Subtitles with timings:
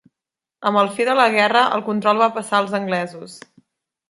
[0.69, 3.39] Amb el fi de la guerra el control va passar als anglesos.